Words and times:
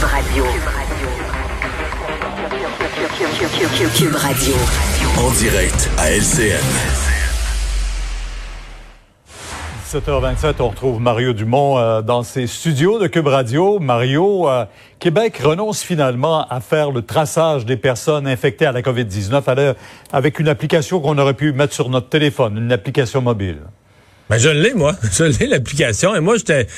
Cube 0.00 0.08
Radio. 0.08 0.44
Cube 3.94 4.14
Radio. 4.14 4.54
En 5.18 5.30
direct 5.32 5.90
à 5.98 6.10
LCN. 6.10 6.56
17h27, 9.92 10.54
on 10.60 10.68
retrouve 10.68 11.00
Mario 11.02 11.34
Dumont 11.34 11.76
euh, 11.76 12.00
dans 12.00 12.22
ses 12.22 12.46
studios 12.46 12.98
de 12.98 13.08
Cube 13.08 13.26
Radio. 13.26 13.78
Mario, 13.78 14.48
euh, 14.48 14.64
Québec 15.00 15.36
renonce 15.44 15.82
finalement 15.82 16.48
à 16.48 16.60
faire 16.60 16.92
le 16.92 17.02
traçage 17.02 17.66
des 17.66 17.76
personnes 17.76 18.26
infectées 18.26 18.64
à 18.64 18.72
la 18.72 18.80
COVID-19 18.80 19.74
avec 20.14 20.38
une 20.38 20.48
application 20.48 21.00
qu'on 21.00 21.18
aurait 21.18 21.34
pu 21.34 21.52
mettre 21.52 21.74
sur 21.74 21.90
notre 21.90 22.08
téléphone, 22.08 22.56
une 22.56 22.72
application 22.72 23.20
mobile. 23.20 23.58
Ben, 24.30 24.38
je 24.38 24.48
l'ai, 24.48 24.72
moi. 24.72 24.94
Je 25.12 25.24
l'ai, 25.24 25.46
l'application. 25.48 26.14
Et 26.14 26.20
moi, 26.20 26.36
j'étais 26.38 26.68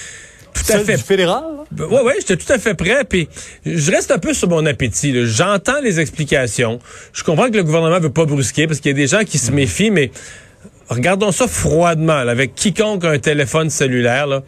tout 0.55 0.73
à 0.73 0.79
fait. 0.79 0.97
Du 0.97 1.03
fédéral? 1.03 1.43
Oui, 1.79 1.99
oui, 2.05 2.13
j'étais 2.19 2.37
tout 2.37 2.53
à 2.53 2.59
fait 2.59 2.75
prêt. 2.75 3.05
Puis 3.09 3.29
je 3.65 3.91
reste 3.91 4.11
un 4.11 4.19
peu 4.19 4.35
sur 4.35 4.49
mon 4.49 4.65
appétit. 4.67 5.15
J'entends 5.27 5.81
les 5.83 6.01
explications. 6.01 6.79
Je 7.13 7.23
comprends 7.25 7.49
que 7.51 7.57
le 7.57 7.65
gouvernement 7.65 8.01
veut 8.01 8.13
pas 8.13 8.25
brusquer 8.25 8.67
parce 8.67 8.81
qu'il 8.81 8.91
y 8.91 8.95
a 8.95 8.97
des 8.97 9.07
gens 9.07 9.25
qui 9.25 9.39
se 9.39 9.51
méfient, 9.53 9.91
mais 9.91 10.11
regardons 10.89 11.33
ça 11.33 11.49
froidement, 11.49 12.13
avec 12.13 12.55
quiconque 12.55 13.05
a 13.05 13.11
un 13.11 13.19
téléphone 13.19 13.71
cellulaire, 13.71 14.27
là, 14.27 14.43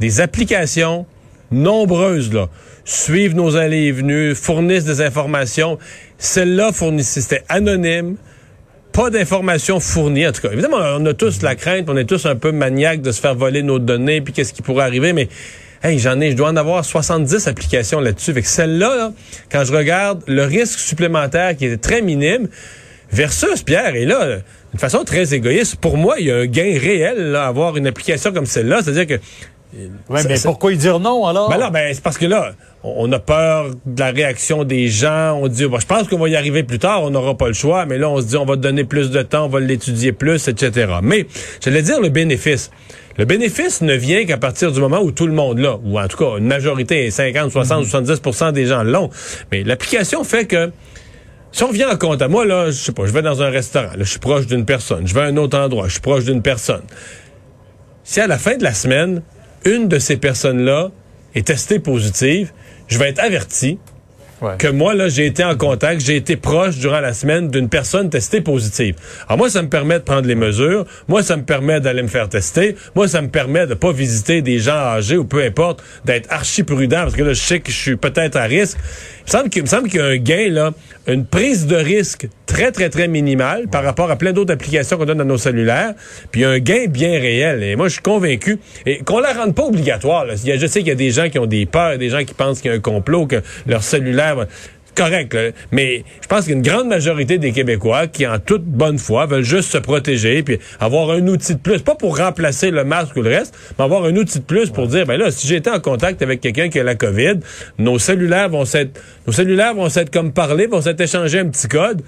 des 0.00 0.20
applications 0.20 1.06
nombreuses, 1.50 2.32
là, 2.32 2.48
suivent 2.84 3.34
nos 3.34 3.56
allées 3.56 3.86
et 3.86 3.92
venues, 3.92 4.34
fournissent 4.34 4.84
des 4.84 5.00
informations. 5.00 5.78
Celle-là 6.18 6.72
fournissait, 6.72 7.20
c'était 7.20 7.44
anonyme, 7.48 8.16
pas 8.98 9.10
d'informations 9.10 9.78
fournies. 9.78 10.26
En 10.26 10.32
tout 10.32 10.42
cas, 10.42 10.50
évidemment, 10.50 10.78
on 10.96 11.06
a 11.06 11.14
tous 11.14 11.42
la 11.42 11.54
crainte, 11.54 11.88
on 11.88 11.96
est 11.96 12.04
tous 12.04 12.26
un 12.26 12.34
peu 12.34 12.50
maniaques 12.50 13.00
de 13.00 13.12
se 13.12 13.20
faire 13.20 13.36
voler 13.36 13.62
nos 13.62 13.78
données, 13.78 14.20
puis 14.20 14.32
qu'est-ce 14.32 14.52
qui 14.52 14.60
pourrait 14.60 14.86
arriver, 14.86 15.12
mais 15.12 15.28
hey, 15.84 16.00
j'en 16.00 16.20
ai, 16.20 16.32
je 16.32 16.36
dois 16.36 16.48
en 16.48 16.56
avoir 16.56 16.84
70 16.84 17.46
applications 17.46 18.00
là-dessus. 18.00 18.32
Avec 18.32 18.46
celle-là, 18.46 18.96
là, 18.96 19.12
quand 19.52 19.62
je 19.62 19.72
regarde 19.72 20.24
le 20.26 20.42
risque 20.42 20.80
supplémentaire 20.80 21.56
qui 21.56 21.66
est 21.66 21.76
très 21.76 22.02
minime, 22.02 22.48
versus 23.12 23.62
Pierre, 23.62 23.94
et 23.94 24.04
là, 24.04 24.38
d'une 24.72 24.80
façon 24.80 25.04
très 25.04 25.32
égoïste, 25.32 25.76
pour 25.76 25.96
moi, 25.96 26.16
il 26.18 26.26
y 26.26 26.32
a 26.32 26.36
un 26.38 26.46
gain 26.46 26.76
réel 26.76 27.36
à 27.36 27.46
avoir 27.46 27.76
une 27.76 27.86
application 27.86 28.32
comme 28.32 28.46
celle-là. 28.46 28.80
C'est-à-dire 28.82 29.06
que 29.06 29.22
oui, 30.08 30.20
mais 30.26 30.40
pourquoi 30.42 30.72
y 30.72 30.76
dire 30.76 30.98
non 30.98 31.26
alors? 31.26 31.50
Ben 31.50 31.58
là, 31.58 31.70
ben, 31.70 31.92
c'est 31.94 32.02
parce 32.02 32.18
que 32.18 32.26
là, 32.26 32.52
on 32.84 33.10
a 33.12 33.18
peur 33.18 33.70
de 33.86 34.00
la 34.00 34.10
réaction 34.10 34.64
des 34.64 34.88
gens. 34.88 35.38
On 35.42 35.48
dit, 35.48 35.62
je 35.62 35.86
pense 35.86 36.08
qu'on 36.08 36.18
va 36.18 36.28
y 36.28 36.36
arriver 36.36 36.62
plus 36.62 36.78
tard, 36.78 37.02
on 37.02 37.10
n'aura 37.10 37.36
pas 37.36 37.48
le 37.48 37.54
choix, 37.54 37.86
mais 37.86 37.98
là, 37.98 38.08
on 38.08 38.20
se 38.20 38.26
dit, 38.26 38.36
on 38.36 38.44
va 38.44 38.56
donner 38.56 38.84
plus 38.84 39.10
de 39.10 39.22
temps, 39.22 39.46
on 39.46 39.48
va 39.48 39.60
l'étudier 39.60 40.12
plus, 40.12 40.48
etc. 40.48 40.92
Mais, 41.02 41.26
j'allais 41.60 41.82
dire 41.82 42.00
le 42.00 42.08
bénéfice. 42.08 42.70
Le 43.16 43.24
bénéfice 43.24 43.80
ne 43.80 43.94
vient 43.94 44.24
qu'à 44.26 44.36
partir 44.36 44.70
du 44.70 44.80
moment 44.80 45.00
où 45.00 45.10
tout 45.10 45.26
le 45.26 45.32
monde 45.32 45.58
l'a, 45.58 45.76
ou 45.82 45.98
en 45.98 46.06
tout 46.06 46.16
cas, 46.16 46.38
une 46.38 46.46
majorité, 46.46 47.10
50, 47.10 47.50
60, 47.50 47.84
70% 47.84 48.52
des 48.52 48.66
gens 48.66 48.84
l'ont. 48.84 49.10
Mais 49.50 49.64
l'application 49.64 50.22
fait 50.22 50.46
que, 50.46 50.70
si 51.50 51.64
on 51.64 51.72
vient 51.72 51.90
en 51.90 51.96
compte 51.96 52.22
à 52.22 52.28
moi, 52.28 52.44
là, 52.44 52.66
je 52.66 52.76
sais 52.76 52.92
pas, 52.92 53.06
je 53.06 53.12
vais 53.12 53.22
dans 53.22 53.42
un 53.42 53.50
restaurant, 53.50 53.88
là, 53.88 54.04
je 54.04 54.10
suis 54.10 54.20
proche 54.20 54.46
d'une 54.46 54.64
personne, 54.64 55.08
je 55.08 55.14
vais 55.14 55.22
à 55.22 55.24
un 55.24 55.36
autre 55.36 55.58
endroit, 55.58 55.88
je 55.88 55.92
suis 55.92 56.00
proche 56.00 56.24
d'une 56.24 56.42
personne. 56.42 56.82
Si 58.04 58.20
à 58.20 58.28
la 58.28 58.38
fin 58.38 58.56
de 58.56 58.62
la 58.62 58.72
semaine, 58.72 59.22
une 59.64 59.88
de 59.88 59.98
ces 59.98 60.16
personnes-là 60.16 60.90
est 61.38 61.46
testée 61.46 61.78
positive, 61.78 62.52
je 62.88 62.98
vais 62.98 63.08
être 63.08 63.20
averti 63.20 63.78
que 64.58 64.68
moi, 64.68 64.94
là, 64.94 65.08
j'ai 65.08 65.26
été 65.26 65.44
en 65.44 65.56
contact, 65.56 66.00
j'ai 66.00 66.16
été 66.16 66.36
proche 66.36 66.76
durant 66.78 67.00
la 67.00 67.12
semaine 67.12 67.50
d'une 67.50 67.68
personne 67.68 68.10
testée 68.10 68.40
positive. 68.40 68.94
Alors 69.26 69.38
moi, 69.38 69.50
ça 69.50 69.62
me 69.62 69.68
permet 69.68 69.98
de 69.98 70.04
prendre 70.04 70.26
les 70.26 70.34
mesures. 70.34 70.84
Moi, 71.08 71.22
ça 71.22 71.36
me 71.36 71.42
permet 71.42 71.80
d'aller 71.80 72.02
me 72.02 72.08
faire 72.08 72.28
tester. 72.28 72.76
Moi, 72.94 73.08
ça 73.08 73.22
me 73.22 73.28
permet 73.28 73.66
de 73.66 73.74
pas 73.74 73.92
visiter 73.92 74.42
des 74.42 74.58
gens 74.58 74.76
âgés 74.76 75.16
ou 75.16 75.24
peu 75.24 75.42
importe, 75.42 75.82
d'être 76.04 76.32
archi 76.32 76.62
prudent 76.62 77.02
parce 77.02 77.14
que 77.14 77.22
là, 77.22 77.32
je 77.32 77.40
sais 77.40 77.60
que 77.60 77.70
je 77.70 77.76
suis 77.76 77.96
peut-être 77.96 78.36
à 78.36 78.44
risque. 78.44 78.78
Il 79.54 79.62
me 79.62 79.66
semble 79.66 79.90
qu'il 79.90 80.00
y 80.00 80.02
a 80.02 80.06
un 80.06 80.16
gain, 80.16 80.48
là, 80.50 80.72
une 81.06 81.26
prise 81.26 81.66
de 81.66 81.76
risque 81.76 82.28
très, 82.46 82.72
très, 82.72 82.88
très 82.88 83.08
minimale 83.08 83.68
par 83.70 83.82
rapport 83.84 84.10
à 84.10 84.16
plein 84.16 84.32
d'autres 84.32 84.52
applications 84.52 84.96
qu'on 84.96 85.04
donne 85.04 85.18
dans 85.18 85.24
nos 85.24 85.36
cellulaires. 85.36 85.94
Puis 86.30 86.44
un 86.44 86.58
gain 86.58 86.86
bien 86.88 87.10
réel. 87.10 87.62
Et 87.62 87.76
moi, 87.76 87.88
je 87.88 87.94
suis 87.94 88.02
convaincu. 88.02 88.58
Et 88.86 88.98
qu'on 88.98 89.20
la 89.20 89.32
rende 89.32 89.54
pas 89.54 89.64
obligatoire. 89.64 90.24
Là. 90.24 90.34
Je 90.36 90.66
sais 90.66 90.80
qu'il 90.80 90.88
y 90.88 90.92
a 90.92 90.94
des 90.94 91.10
gens 91.10 91.28
qui 91.28 91.38
ont 91.38 91.46
des 91.46 91.66
peurs, 91.66 91.98
des 91.98 92.08
gens 92.08 92.24
qui 92.24 92.34
pensent 92.34 92.60
qu'il 92.60 92.70
y 92.70 92.74
a 92.74 92.76
un 92.76 92.80
complot, 92.80 93.26
que 93.26 93.42
leur 93.66 93.82
cellulaire 93.82 94.27
correct, 94.98 95.36
mais 95.70 96.04
je 96.20 96.26
pense 96.26 96.46
qu'une 96.46 96.62
grande 96.62 96.88
majorité 96.88 97.38
des 97.38 97.52
Québécois 97.52 98.08
qui, 98.08 98.26
en 98.26 98.38
toute 98.38 98.64
bonne 98.64 98.98
foi, 98.98 99.26
veulent 99.26 99.44
juste 99.44 99.70
se 99.70 99.78
protéger 99.78 100.42
puis 100.42 100.58
avoir 100.80 101.10
un 101.10 101.26
outil 101.28 101.54
de 101.54 101.60
plus, 101.60 101.80
pas 101.80 101.94
pour 101.94 102.18
remplacer 102.18 102.70
le 102.70 102.84
masque 102.84 103.14
ou 103.16 103.22
le 103.22 103.30
reste, 103.30 103.54
mais 103.78 103.84
avoir 103.84 104.04
un 104.04 104.16
outil 104.16 104.40
de 104.40 104.44
plus 104.44 104.70
pour 104.70 104.88
dire, 104.88 105.06
ben 105.06 105.16
là, 105.16 105.30
si 105.30 105.46
j'étais 105.46 105.70
en 105.70 105.80
contact 105.80 106.20
avec 106.22 106.40
quelqu'un 106.40 106.68
qui 106.68 106.80
a 106.80 106.82
la 106.82 106.96
COVID, 106.96 107.40
nos 107.78 107.98
cellulaires 107.98 108.48
vont 108.48 108.64
s'être, 108.64 109.00
nos 109.26 109.32
cellulaires 109.32 109.74
vont 109.74 109.88
s'être 109.88 110.10
comme 110.10 110.32
parler, 110.32 110.66
vont 110.66 110.82
s'être 110.82 111.00
échangés 111.00 111.38
un 111.38 111.48
petit 111.48 111.68
code. 111.68 112.02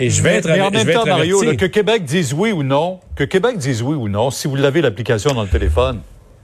Et 0.00 0.10
je 0.10 0.22
vais 0.22 0.36
être 0.36 0.46
mais 0.46 0.60
en 0.60 0.70
même 0.70 0.88
temps, 0.88 1.04
Mario, 1.04 1.40
que 1.40 1.66
Québec 1.66 2.04
dise 2.04 2.32
oui 2.32 2.52
ou 2.52 2.62
non, 2.62 3.00
que 3.16 3.24
Québec 3.24 3.58
dise 3.58 3.82
oui 3.82 3.96
ou 3.96 4.08
non, 4.08 4.30
si 4.30 4.46
vous 4.46 4.54
l'avez 4.54 4.80
l'application 4.80 5.34
dans 5.34 5.42
le 5.42 5.48
téléphone. 5.48 6.00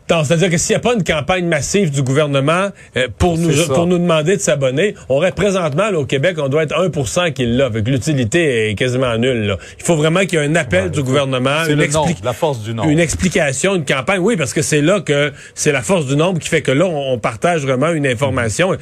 C'est-à-dire 0.08 0.50
que 0.50 0.58
s'il 0.58 0.74
n'y 0.74 0.76
a 0.76 0.80
pas 0.80 0.94
une 0.94 1.04
campagne 1.04 1.46
massive 1.46 1.90
du 1.90 2.02
gouvernement 2.02 2.68
euh, 2.96 3.08
pour 3.18 3.38
nous 3.38 3.50
pour 3.66 3.86
nous 3.86 3.98
demander 3.98 4.36
de 4.36 4.40
s'abonner, 4.40 4.94
on 5.08 5.16
aurait 5.16 5.32
présentement 5.32 5.88
au 5.94 6.04
Québec, 6.04 6.36
on 6.38 6.48
doit 6.48 6.64
être 6.64 6.78
1% 6.78 7.32
qui 7.32 7.46
l'a, 7.46 7.66
avec 7.66 7.88
l'utilité 7.88 8.70
est 8.70 8.74
quasiment 8.74 9.16
nulle. 9.16 9.46
Là. 9.46 9.58
Il 9.78 9.84
faut 9.84 9.96
vraiment 9.96 10.20
qu'il 10.20 10.38
y 10.38 10.42
ait 10.42 10.46
un 10.46 10.56
appel 10.56 10.90
du 10.90 11.02
gouvernement, 11.02 11.64
une, 11.68 11.80
la 12.22 12.32
force 12.32 12.60
du 12.62 12.74
nombre. 12.74 12.88
une 12.90 13.00
explication, 13.00 13.74
une 13.76 13.84
campagne. 13.84 14.20
Oui, 14.20 14.36
parce 14.36 14.52
que 14.52 14.62
c'est 14.62 14.82
là 14.82 15.00
que 15.00 15.32
c'est 15.54 15.72
la 15.72 15.82
force 15.82 16.06
du 16.06 16.16
nombre 16.16 16.38
qui 16.38 16.48
fait 16.48 16.62
que 16.62 16.72
là, 16.72 16.84
on, 16.86 17.18
partage 17.18 17.62
vraiment 17.62 17.90
une 17.90 18.06
information. 18.06 18.76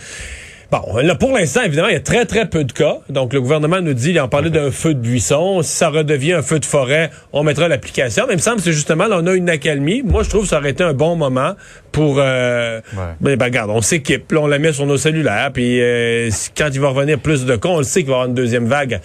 Bon, 0.72 0.96
là, 0.96 1.14
pour 1.14 1.32
l'instant, 1.32 1.60
évidemment, 1.64 1.88
il 1.88 1.92
y 1.92 1.96
a 1.96 2.00
très, 2.00 2.24
très 2.24 2.48
peu 2.48 2.64
de 2.64 2.72
cas. 2.72 2.96
Donc, 3.10 3.34
le 3.34 3.42
gouvernement 3.42 3.82
nous 3.82 3.92
dit, 3.92 4.12
il 4.12 4.20
en 4.20 4.28
parlait 4.28 4.48
d'un 4.48 4.70
feu 4.70 4.94
de 4.94 5.00
buisson. 5.00 5.60
Si 5.60 5.76
ça 5.76 5.90
redevient 5.90 6.32
un 6.32 6.40
feu 6.40 6.58
de 6.60 6.64
forêt, 6.64 7.10
on 7.34 7.42
mettra 7.42 7.68
l'application. 7.68 8.24
Mais 8.26 8.32
il 8.32 8.36
me 8.38 8.42
semble 8.42 8.56
que 8.56 8.62
c'est 8.62 8.72
justement, 8.72 9.06
là, 9.06 9.18
on 9.20 9.26
a 9.26 9.34
une 9.34 9.50
accalmie. 9.50 10.02
Moi, 10.02 10.22
je 10.22 10.30
trouve 10.30 10.44
que 10.44 10.48
ça 10.48 10.56
aurait 10.56 10.70
été 10.70 10.82
un 10.82 10.94
bon 10.94 11.14
moment 11.14 11.56
pour... 11.92 12.16
Euh, 12.18 12.80
ben, 13.20 13.36
ben, 13.36 13.44
regarde, 13.44 13.70
on 13.70 13.82
s'équipe, 13.82 14.32
là, 14.32 14.40
on 14.40 14.46
la 14.46 14.58
met 14.58 14.72
sur 14.72 14.86
nos 14.86 14.96
cellulaires. 14.96 15.50
Puis, 15.52 15.78
euh, 15.82 16.30
quand 16.56 16.70
il 16.72 16.80
va 16.80 16.88
revenir 16.88 17.18
plus 17.18 17.44
de 17.44 17.54
cas, 17.56 17.68
on 17.68 17.76
le 17.76 17.84
sait 17.84 18.00
qu'il 18.00 18.08
va 18.08 18.12
y 18.12 18.14
avoir 18.14 18.28
une 18.28 18.34
deuxième 18.34 18.66
vague. 18.66 18.98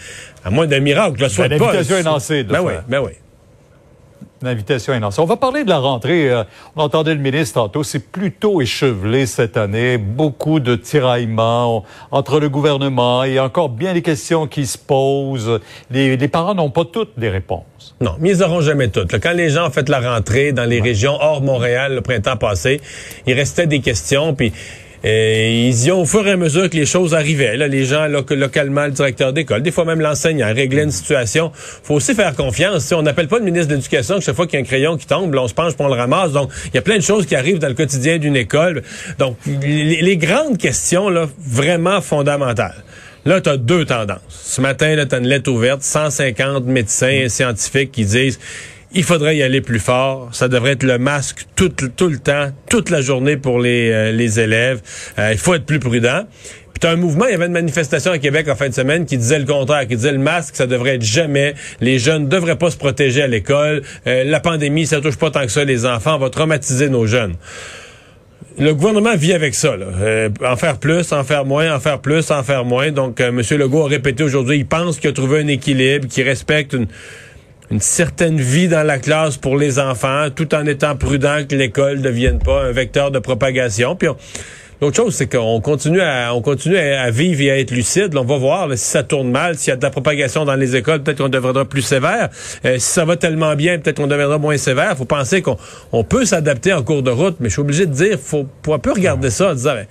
À 0.46 0.50
moins 0.50 0.68
d'un 0.68 0.80
miracle, 0.80 1.16
je 1.18 1.24
le 1.24 1.30
souhaite 1.30 1.50
ben, 1.50 1.60
pas. 1.60 1.76
Est 1.76 2.04
lancée. 2.04 2.44
Ben 2.44 2.62
oui, 2.62 2.76
ben 2.88 3.02
oui. 3.02 3.12
L'invitation 4.42 4.94
est 4.94 5.00
lancée. 5.00 5.20
On 5.20 5.26
va 5.26 5.36
parler 5.36 5.64
de 5.64 5.70
la 5.70 5.80
rentrée. 5.80 6.30
Euh, 6.30 6.44
on 6.76 6.84
entendait 6.84 7.16
le 7.16 7.20
ministre 7.20 7.56
tantôt. 7.56 7.84
C'est 7.84 8.12
plutôt 8.12 8.62
échevelé 8.62 9.26
cette 9.26 9.58
année. 9.58 9.98
Beaucoup 9.98 10.60
de 10.60 10.76
tiraillements 10.76 11.84
entre 12.12 12.40
le 12.40 12.48
gouvernement 12.48 13.24
et 13.24 13.40
encore 13.40 13.70
bien 13.70 13.94
des 13.94 14.04
questions 14.04 14.46
qui 14.46 14.68
se 14.68 14.78
posent. 14.78 15.60
Les, 15.90 16.28
parents 16.28 16.54
n'ont 16.54 16.70
pas 16.70 16.86
toutes 16.86 17.14
les 17.18 17.30
réponses. 17.30 17.96
Non, 18.00 18.16
mais 18.20 18.32
ils 18.32 18.38
n'auront 18.40 18.62
jamais 18.62 18.90
toutes. 18.90 19.20
Quand 19.20 19.34
les 19.34 19.50
gens 19.50 19.68
ont 19.68 19.72
fait 19.72 19.90
la 19.90 20.00
rentrée 20.00 20.52
dans 20.52 20.66
les 20.66 20.82
régions 20.82 21.18
hors 21.20 21.42
Montréal 21.42 21.96
le 21.96 22.02
printemps 22.02 22.38
passé, 22.38 22.80
il 23.26 23.34
restait 23.34 23.66
des 23.66 23.80
questions. 23.80 24.36
Puis 24.36 24.54
et 25.04 25.68
ils 25.68 25.86
y 25.86 25.92
ont 25.92 26.02
au 26.02 26.06
fur 26.06 26.28
et 26.28 26.32
à 26.32 26.38
mesure 26.38 26.70
que 26.70 26.76
les 26.76 26.86
choses 26.86 27.14
arrivaient. 27.14 27.56
Là, 27.56 27.68
les 27.68 27.86
gens 27.86 28.08
localement, 28.08 28.86
le 28.86 28.92
directeur 28.92 29.34
d'école, 29.34 29.62
des 29.62 29.72
fois 29.72 29.86
même 29.86 30.02
l'enseignant, 30.02 30.54
régler 30.54 30.84
une 30.84 30.92
situation. 30.92 31.52
faut 31.54 31.96
aussi 31.96 32.16
faire 32.16 32.36
confiance. 32.36 32.92
on 32.92 33.02
n'appelle 33.02 33.28
pas 33.28 33.40
le 33.40 33.46
ministre 33.46 33.68
de 33.68 33.76
l'Éducation 33.76 34.20
chaque 34.20 34.36
fois 34.36 34.48
qu'il 34.48 34.60
y 34.60 34.62
a 34.62 34.66
un 34.66 34.68
crayon 34.68 34.98
qui 34.98 35.06
tombe, 35.06 35.34
on 35.36 35.48
se 35.48 35.54
penche 35.54 35.74
pour 35.74 35.88
le 35.88 35.94
ramasse. 35.94 36.32
Donc, 36.32 36.52
il 36.66 36.76
y 36.76 36.78
a 36.78 36.82
plein 36.82 36.98
de 36.98 37.04
choses 37.04 37.26
qui 37.26 37.36
arrivent 37.36 37.60
dans 37.60 37.68
le 37.68 37.74
quotidien 37.74 38.18
d'une 38.18 38.36
école. 38.36 38.84
Donc, 39.20 39.38
les, 39.46 40.18
grandes 40.18 40.58
questions, 40.58 41.10
là, 41.10 41.28
vraiment 41.40 42.02
fondamentales. 42.02 42.84
Là, 43.26 43.42
tu 43.42 43.50
as 43.50 43.58
deux 43.58 43.86
tendances. 43.86 44.20
Ce 44.30 44.62
matin, 44.62 44.96
tu 45.08 45.16
as 45.16 45.18
une 45.20 45.28
lettre 45.28 45.52
ouverte, 45.52 45.84
150 45.84 46.66
médecins 46.66 47.10
et 47.10 47.30
scientifiques 47.30 47.92
qui 47.92 48.06
disent 48.06 48.40
il 48.94 49.04
faudrait 49.04 49.38
y 49.38 49.44
aller 49.44 49.62
plus 49.62 49.80
fort. 49.80 50.30
Ça 50.32 50.48
devrait 50.48 50.72
être 50.72 50.84
le 50.84 50.98
masque 50.98 51.46
tout, 51.56 51.72
le 51.80 52.18
temps, 52.18 52.52
toute 52.70 52.90
la 52.90 53.02
journée 53.02 53.38
pour 53.38 53.60
les, 53.60 53.92
euh, 53.92 54.12
les 54.12 54.40
élèves. 54.40 54.82
Euh, 55.20 55.32
il 55.32 55.38
faut 55.38 55.54
être 55.54 55.66
plus 55.66 55.80
prudent. 55.80 56.24
Puis 56.80 56.90
un 56.90 56.96
mouvement, 56.96 57.26
il 57.26 57.32
y 57.32 57.34
avait 57.34 57.48
une 57.48 57.54
manifestation 57.54 58.12
à 58.12 58.20
Québec 58.20 58.48
en 58.50 58.56
fin 58.56 58.70
de 58.70 58.74
semaine 58.74 59.06
qui 59.06 59.18
disait 59.18 59.40
le 59.40 59.46
contraire, 59.46 59.88
qui 59.88 59.96
disait 59.96 60.12
le 60.12 60.20
masque, 60.20 60.56
ça 60.56 60.68
devrait 60.68 60.96
être 60.96 61.04
jamais. 61.04 61.56
Les 61.82 61.98
jeunes 61.98 62.26
ne 62.26 62.30
devraient 62.30 62.58
pas 62.58 62.70
se 62.70 62.78
protéger 62.78 63.24
à 63.24 63.28
l'école. 63.28 63.82
Euh, 64.06 64.24
la 64.24 64.40
pandémie, 64.40 64.86
ça 64.86 65.02
touche 65.02 65.18
pas 65.18 65.32
tant 65.32 65.42
que 65.42 65.52
ça 65.52 65.64
les 65.64 65.86
enfants, 65.86 66.16
on 66.16 66.20
va 66.20 66.30
traumatiser 66.30 66.90
nos 66.90 67.08
jeunes. 67.08 67.34
Le 68.60 68.74
gouvernement 68.74 69.16
vit 69.16 69.34
avec 69.34 69.54
ça. 69.54 69.76
Là. 69.76 70.30
en 70.44 70.56
faire 70.56 70.80
plus, 70.80 71.12
en 71.12 71.24
faire 71.24 71.46
moins, 71.46 71.76
en 71.76 71.80
faire 71.80 72.00
plus, 72.00 72.32
en 72.32 72.42
faire 72.42 72.66
moins. 72.66 72.92
Donc, 72.92 73.22
M. 73.22 73.42
Legault 73.52 73.86
a 73.86 73.88
répété 73.88 74.24
aujourd'hui, 74.24 74.58
il 74.58 74.66
pense 74.66 74.98
qu'il 74.98 75.12
a 75.12 75.14
trouvé 75.14 75.42
un 75.42 75.48
équilibre, 75.48 76.08
qu'il 76.08 76.24
respecte 76.24 76.74
une, 76.74 76.88
une 77.72 77.82
certaine 77.82 78.40
vie 78.40 78.68
dans 78.68 78.84
la 78.84 78.98
classe 78.98 79.38
pour 79.38 79.58
les 79.58 79.80
enfants, 79.80 80.28
tout 80.34 80.56
en 80.56 80.66
étant 80.66 80.96
prudent 80.96 81.44
que 81.48 81.56
l'école 81.56 81.98
ne 81.98 82.04
devienne 82.04 82.40
pas 82.40 82.64
un 82.64 82.72
vecteur 82.72 83.12
de 83.12 83.20
propagation. 83.20 83.96
Puis 83.96 84.08
L'autre 84.80 84.96
chose, 84.96 85.16
c'est 85.16 85.26
qu'on 85.26 85.60
continue 85.60 86.02
à 86.02 86.36
on 86.36 86.44
continue 86.44 86.78
à, 86.78 87.10
vivre 87.10 87.42
et 87.42 87.50
à 87.50 87.58
être 87.58 87.72
lucide. 87.72 88.16
on 88.16 88.24
va 88.24 88.38
voir 88.38 88.70
si 88.74 88.78
ça 88.78 89.02
tourne 89.02 89.32
mal, 89.32 89.58
s'il 89.58 89.70
y 89.70 89.74
a 89.74 89.76
de 89.76 89.82
la 89.82 89.90
propagation 89.90 90.46
dans 90.46 90.54
les 90.54 90.76
écoles, 90.76 91.02
peut-être 91.02 91.18
qu'on 91.18 91.30
deviendra 91.30 91.66
plus 91.66 91.82
sévère. 91.82 92.30
Euh, 92.64 92.76
si 92.78 92.88
ça 92.88 93.04
va 93.04 93.16
tellement 93.16 93.56
bien, 93.56 93.80
peut-être 93.80 93.98
qu'on 93.98 94.06
deviendra 94.06 94.38
moins 94.38 94.58
sévère. 94.58 94.96
faut 94.96 95.06
penser 95.06 95.42
qu'on 95.42 95.58
on 95.92 96.04
peut 96.04 96.26
s'adapter 96.26 96.74
en 96.74 96.84
cours 96.84 97.02
de 97.02 97.10
route, 97.10 97.38
mais 97.40 97.50
je 97.50 97.54
suis 97.54 97.62
obligé 97.62 97.88
de 97.88 97.92
dire, 97.92 98.20
faut, 98.22 98.46
faut 98.64 98.76
un 98.76 98.80
peu 98.80 98.92
regarder 98.92 99.32
ça 99.32 99.50
en 99.50 99.54
disant, 99.56 99.74
ben, 99.74 99.88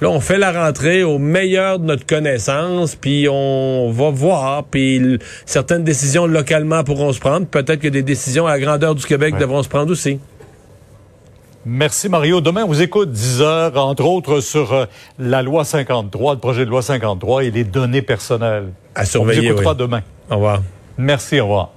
Là, 0.00 0.10
on 0.10 0.20
fait 0.20 0.38
la 0.38 0.52
rentrée 0.52 1.02
au 1.02 1.18
meilleur 1.18 1.80
de 1.80 1.84
notre 1.84 2.06
connaissance, 2.06 2.94
puis 2.94 3.26
on 3.28 3.90
va 3.90 4.10
voir, 4.10 4.64
puis 4.64 5.18
certaines 5.44 5.82
décisions 5.82 6.26
localement 6.26 6.84
pourront 6.84 7.12
se 7.12 7.18
prendre. 7.18 7.46
Peut-être 7.46 7.80
que 7.80 7.88
des 7.88 8.04
décisions 8.04 8.46
à 8.46 8.50
la 8.50 8.60
grandeur 8.60 8.94
du 8.94 9.04
Québec 9.04 9.34
devront 9.38 9.62
se 9.62 9.68
prendre 9.68 9.90
aussi. 9.90 10.20
Merci 11.66 12.08
Mario. 12.08 12.40
Demain, 12.40 12.64
on 12.64 12.68
vous 12.68 12.80
écoute 12.80 13.10
10 13.10 13.42
heures, 13.42 13.76
entre 13.76 14.04
autres, 14.04 14.40
sur 14.40 14.72
euh, 14.72 14.86
la 15.18 15.42
loi 15.42 15.64
53, 15.64 16.34
le 16.34 16.40
projet 16.40 16.64
de 16.64 16.70
loi 16.70 16.80
53 16.80 17.44
et 17.44 17.50
les 17.50 17.64
données 17.64 18.00
personnelles. 18.00 18.72
À 18.94 19.04
surveiller, 19.04 19.40
On 19.40 19.42
vous 19.42 19.60
écoutera 19.60 19.72
oui. 19.72 19.78
demain. 19.78 20.00
Au 20.30 20.36
revoir. 20.36 20.62
Merci, 20.96 21.40
au 21.40 21.44
revoir. 21.44 21.72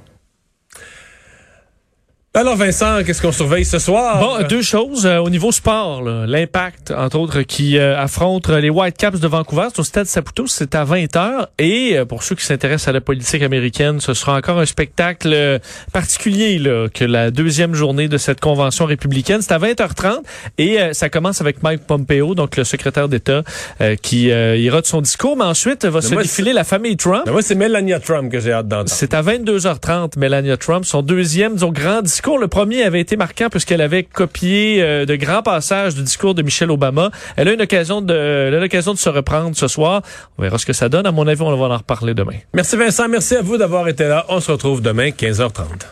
Alors 2.33 2.55
Vincent, 2.55 3.03
qu'est-ce 3.05 3.21
qu'on 3.21 3.33
surveille 3.33 3.65
ce 3.65 3.77
soir? 3.77 4.17
Bon, 4.21 4.47
deux 4.47 4.61
choses. 4.61 5.05
Euh, 5.05 5.17
au 5.17 5.29
niveau 5.29 5.51
sport, 5.51 6.01
l'impact, 6.01 6.91
entre 6.91 7.19
autres, 7.19 7.41
qui 7.41 7.77
euh, 7.77 7.99
affronte 7.99 8.47
les 8.47 8.69
Whitecaps 8.69 9.19
de 9.19 9.27
Vancouver. 9.27 9.67
C'est 9.73 9.81
au 9.81 9.83
stade 9.83 10.05
Saputo, 10.05 10.47
c'est 10.47 10.73
à 10.73 10.85
20 10.85 11.13
h 11.13 11.47
Et 11.59 11.97
euh, 11.97 12.05
pour 12.05 12.23
ceux 12.23 12.35
qui 12.35 12.45
s'intéressent 12.45 12.87
à 12.87 12.93
la 12.93 13.01
politique 13.01 13.41
américaine, 13.41 13.99
ce 13.99 14.13
sera 14.13 14.37
encore 14.37 14.59
un 14.59 14.65
spectacle 14.65 15.29
euh, 15.33 15.59
particulier 15.91 16.57
là, 16.57 16.87
que 16.87 17.03
la 17.03 17.31
deuxième 17.31 17.73
journée 17.73 18.07
de 18.07 18.17
cette 18.17 18.39
convention 18.39 18.85
républicaine. 18.85 19.41
C'est 19.41 19.51
à 19.51 19.59
20h30 19.59 20.19
et 20.57 20.79
euh, 20.79 20.93
ça 20.93 21.09
commence 21.09 21.41
avec 21.41 21.61
Mike 21.61 21.85
Pompeo, 21.85 22.33
donc 22.33 22.55
le 22.55 22.63
secrétaire 22.63 23.09
d'État, 23.09 23.43
euh, 23.81 23.97
qui 24.01 24.31
euh, 24.31 24.55
ira 24.55 24.79
de 24.79 24.85
son 24.85 25.01
discours. 25.01 25.35
Mais 25.35 25.43
ensuite, 25.43 25.83
va 25.83 25.99
se 25.99 26.13
moi, 26.13 26.23
défiler 26.23 26.53
la 26.53 26.63
famille 26.63 26.95
Trump. 26.95 27.23
Ben, 27.25 27.33
moi, 27.33 27.41
c'est 27.41 27.55
Melania 27.55 27.99
Trump 27.99 28.31
que 28.31 28.39
j'ai 28.39 28.53
hâte 28.53 28.69
d'entendre. 28.69 28.89
C'est 28.89 29.13
à 29.13 29.21
22h30, 29.21 30.17
Melania 30.17 30.55
Trump, 30.55 30.85
son 30.85 31.01
deuxième, 31.01 31.55
disons, 31.55 31.73
grand 31.73 32.01
discours. 32.01 32.20
Le 32.27 32.47
premier 32.47 32.83
avait 32.83 33.01
été 33.01 33.17
marquant 33.17 33.49
puisqu'elle 33.49 33.81
avait 33.81 34.03
copié 34.03 34.81
euh, 34.81 35.05
de 35.05 35.15
grands 35.15 35.41
passages 35.41 35.95
du 35.95 36.03
discours 36.03 36.33
de 36.33 36.41
Michelle 36.41 36.71
Obama. 36.71 37.11
Elle 37.35 37.47
a 37.47 37.53
une 37.53 37.61
occasion 37.61 38.01
de, 38.01 38.57
l'occasion 38.59 38.93
de 38.93 38.97
se 38.97 39.09
reprendre 39.09 39.55
ce 39.55 39.67
soir. 39.67 40.01
On 40.37 40.43
verra 40.43 40.57
ce 40.57 40.65
que 40.65 40.73
ça 40.73 40.87
donne. 40.87 41.05
À 41.05 41.11
mon 41.11 41.27
avis, 41.27 41.41
on 41.41 41.55
va 41.55 41.73
en 41.73 41.77
reparler 41.77 42.13
demain. 42.13 42.37
Merci 42.53 42.77
Vincent, 42.77 43.07
merci 43.09 43.35
à 43.35 43.41
vous 43.41 43.57
d'avoir 43.57 43.87
été 43.87 44.05
là. 44.05 44.25
On 44.29 44.39
se 44.39 44.51
retrouve 44.51 44.81
demain, 44.81 45.09
15h30. 45.09 45.85